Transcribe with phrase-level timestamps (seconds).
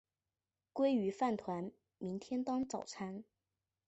[0.73, 3.23] 鲑鱼饭团明天当早餐